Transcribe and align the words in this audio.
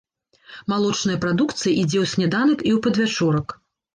Малочная 0.71 1.17
прадукцыя 1.25 1.73
ідзе 1.81 1.99
ў 2.03 2.05
сняданак 2.13 2.59
і 2.69 2.71
ў 2.77 2.83
падвячорак. 2.87 3.47